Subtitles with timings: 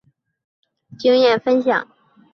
[0.03, 0.03] 案
[0.93, 1.87] 例经验分享